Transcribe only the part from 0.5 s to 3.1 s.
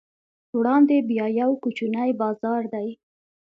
وړاندې بیا یو کوچنی بازار دی.